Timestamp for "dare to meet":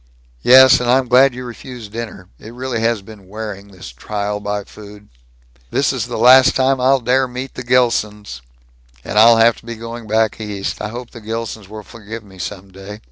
7.01-7.53